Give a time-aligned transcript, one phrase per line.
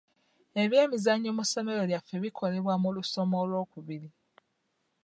[0.63, 4.09] Ebyemizannyo mu ssomero lyaffe bikolebwa mu lusoma olwokubiri.